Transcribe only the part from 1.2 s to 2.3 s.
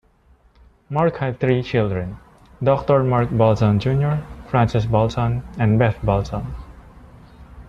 three children: